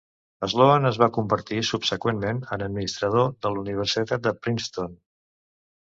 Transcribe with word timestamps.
Sloan 0.53 0.89
es 0.89 0.97
va 1.01 1.09
convertir 1.17 1.59
subseqüentment 1.69 2.41
en 2.57 2.65
administrador 2.71 3.31
de 3.45 3.55
la 3.55 3.65
universitat 3.69 4.29
de 4.29 4.37
Princeton. 4.43 5.03